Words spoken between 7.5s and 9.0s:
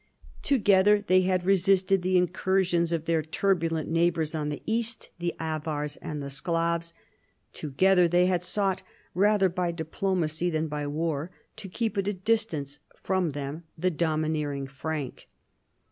together they had sought,